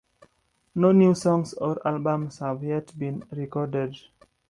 No 0.73 0.91
new 0.93 1.13
songs 1.13 1.53
or 1.53 1.79
albums 1.87 2.39
have 2.39 2.63
yet 2.63 2.97
been 2.97 3.23
recorded. 3.29 3.95